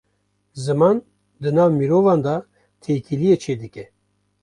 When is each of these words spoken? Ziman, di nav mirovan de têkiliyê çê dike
Ziman, 0.61 0.97
di 1.41 1.49
nav 1.55 1.69
mirovan 1.77 2.19
de 2.25 2.35
têkiliyê 2.83 3.35
çê 3.43 3.53
dike 3.61 3.85